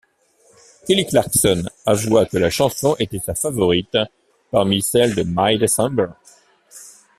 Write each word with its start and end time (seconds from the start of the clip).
Kelly 0.87 1.05
Clarkson 1.05 1.61
avoua 1.85 2.25
que 2.25 2.37
la 2.39 2.49
chanson 2.49 2.95
était 2.97 3.19
sa 3.19 3.35
favorite 3.35 3.99
parmi 4.49 4.81
celle 4.81 5.13
de 5.13 5.21
My 5.23 5.59
December. 5.59 6.07